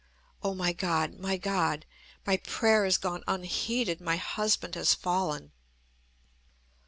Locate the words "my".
0.55-0.73, 1.19-1.37, 2.25-2.37, 4.01-4.15